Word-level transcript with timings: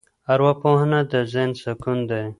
ارواپوهنه 0.31 0.99
د 1.11 1.13
ذهن 1.31 1.51
سکون 1.63 1.99
دی. 2.09 2.23